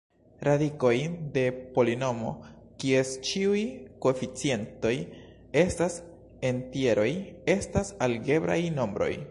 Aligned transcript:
Radikoj 0.45 0.93
de 1.35 1.43
polinomo, 1.75 2.31
kies 2.83 3.11
ĉiuj 3.29 3.61
koeficientoj 4.05 4.95
estas 5.65 6.01
entjeroj, 6.53 7.09
estas 7.59 7.97
algebraj 8.09 8.61
nombroj. 8.81 9.15